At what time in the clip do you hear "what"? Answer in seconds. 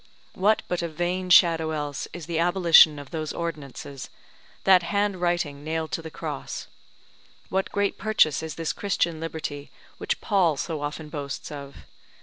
0.33-0.63, 7.49-7.71